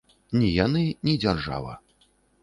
[0.37, 0.79] Ні яны,
[1.09, 1.75] ні дзяржава.